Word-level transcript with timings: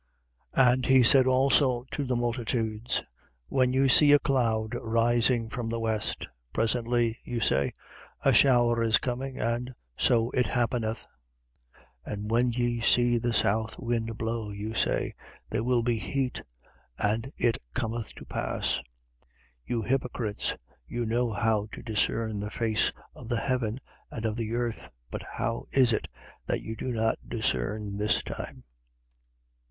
12:54. 0.57 0.73
And 0.73 0.85
he 0.87 1.03
said 1.03 1.27
also 1.27 1.85
to 1.91 2.03
the 2.05 2.15
multitudes: 2.15 3.03
When 3.49 3.71
you 3.71 3.87
see 3.87 4.11
a 4.13 4.17
cloud 4.17 4.73
rising 4.81 5.47
from 5.47 5.69
the 5.69 5.79
west, 5.79 6.27
presently 6.51 7.19
you 7.23 7.39
say: 7.39 7.71
A 8.25 8.33
shower 8.33 8.81
is 8.81 8.97
coming. 8.97 9.37
And 9.39 9.75
so 9.95 10.31
it 10.31 10.47
happeneth. 10.47 11.05
12:55. 12.07 12.13
And 12.15 12.31
when 12.31 12.49
ye 12.51 12.81
see 12.81 13.19
the 13.19 13.31
south 13.31 13.77
wind 13.77 14.17
blow, 14.17 14.49
you 14.49 14.73
say: 14.73 15.13
There 15.51 15.63
will 15.63 15.85
heat. 15.85 16.41
And 16.97 17.31
it 17.37 17.59
cometh 17.75 18.15
to 18.15 18.25
pass. 18.25 18.77
12:56. 18.77 18.83
You 19.67 19.81
hypocrites, 19.83 20.55
you 20.87 21.05
know 21.05 21.31
how 21.31 21.67
to 21.73 21.83
discern 21.83 22.39
the 22.39 22.49
face 22.49 22.91
of 23.13 23.29
the 23.29 23.37
heaven 23.39 23.79
and 24.09 24.25
of 24.25 24.35
the 24.35 24.55
earth: 24.55 24.89
but 25.11 25.21
how 25.33 25.65
is 25.69 25.93
it 25.93 26.07
that 26.47 26.61
you 26.63 26.75
do 26.75 26.87
not 26.87 27.19
discern 27.29 27.97
this 27.97 28.23
time? 28.23 28.63